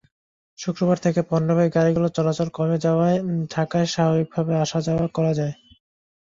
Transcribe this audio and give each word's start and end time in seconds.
শুক্রবার 0.59 0.97
থেকে 0.97 1.19
পণ্যবাহী 1.29 1.69
গাড়িগুলো 1.69 2.07
চলাচল 2.09 2.47
কমে 2.49 2.77
যাওয়ায় 2.77 3.17
ঢাকায় 3.51 3.87
স্বাভাবিকভাবে 3.87 4.53
আসা-যাওয়া 4.63 5.05
করা 5.09 5.31
যায়। 5.39 5.53